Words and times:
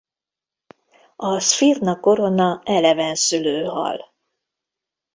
A 1.15 1.39
Sphyrna 1.39 1.99
corona 1.99 2.61
elevenszülő 2.65 3.65
hal. 3.65 4.13